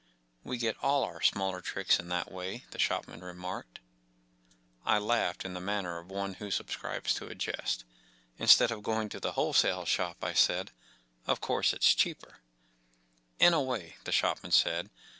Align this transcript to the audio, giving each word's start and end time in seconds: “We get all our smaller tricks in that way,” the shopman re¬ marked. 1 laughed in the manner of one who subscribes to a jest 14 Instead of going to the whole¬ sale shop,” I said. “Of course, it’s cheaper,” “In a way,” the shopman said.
“We 0.43 0.57
get 0.57 0.77
all 0.83 1.03
our 1.03 1.21
smaller 1.21 1.61
tricks 1.61 1.99
in 1.99 2.07
that 2.09 2.31
way,” 2.31 2.65
the 2.71 2.79
shopman 2.79 3.21
re¬ 3.21 3.35
marked. 3.35 3.81
1 4.81 5.05
laughed 5.05 5.45
in 5.45 5.53
the 5.53 5.61
manner 5.61 5.99
of 5.99 6.09
one 6.09 6.33
who 6.33 6.49
subscribes 6.49 7.13
to 7.13 7.27
a 7.27 7.35
jest 7.35 7.81
14 8.37 8.37
Instead 8.39 8.71
of 8.71 8.81
going 8.81 9.09
to 9.09 9.19
the 9.19 9.33
whole¬ 9.33 9.53
sale 9.55 9.85
shop,” 9.85 10.23
I 10.23 10.33
said. 10.33 10.71
“Of 11.27 11.39
course, 11.39 11.71
it’s 11.71 11.93
cheaper,” 11.93 12.39
“In 13.37 13.53
a 13.53 13.61
way,” 13.61 13.97
the 14.05 14.11
shopman 14.11 14.53
said. 14.53 14.89